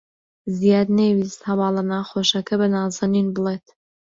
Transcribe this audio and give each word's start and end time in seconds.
زیاد 0.59 0.87
نەیویست 0.97 1.39
هەواڵە 1.49 1.83
ناخۆشەکە 1.91 2.55
بە 2.59 2.67
نازەنین 2.75 3.27
بڵێت. 3.35 3.65